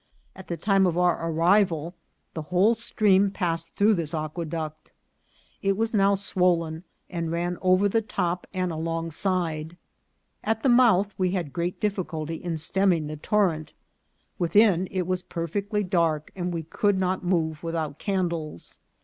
[0.35, 1.93] At the time of our arrival
[2.33, 4.89] the whole stream passed through this aqueduct.
[5.61, 9.77] It was now swollen, and ran over the top and along side.
[10.43, 13.73] At the mouth we had great difficulty in stem ming the torrent.
[14.39, 18.79] Within it was perfectly dark, and we could not move without candles.